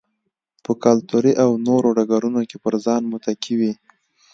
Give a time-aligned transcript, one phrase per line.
[0.63, 3.73] په کلتوري او نورو ډګرونو کې پر ځان متکي وي.